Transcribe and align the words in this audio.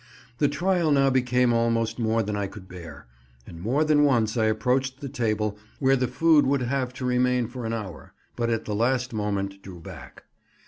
The 0.39 0.47
trial 0.47 0.91
now 0.91 1.11
became 1.11 1.53
almost 1.53 1.99
more 1.99 2.23
than 2.23 2.35
I 2.35 2.47
could 2.47 2.67
bear, 2.67 3.05
and 3.45 3.61
more 3.61 3.83
than 3.83 4.03
once 4.03 4.35
I 4.35 4.45
approached 4.45 4.99
the 4.99 5.07
table, 5.07 5.59
where 5.77 5.95
the 5.95 6.07
food 6.07 6.47
would 6.47 6.63
have 6.63 6.91
to 6.95 7.05
remain 7.05 7.45
for 7.47 7.67
an 7.67 7.73
hour, 7.73 8.15
but 8.35 8.49
at 8.49 8.65
the 8.65 8.73
last 8.73 9.13
moment 9.13 9.61
drew 9.61 9.79
back. 9.79 10.23